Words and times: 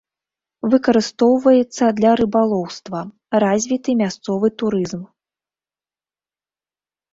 Выкарыстоўваецца 0.71 1.83
для 1.99 2.11
рыбалоўства, 2.21 2.99
развіты 3.45 3.91
мясцовы 4.01 4.47
турызм. 4.65 5.07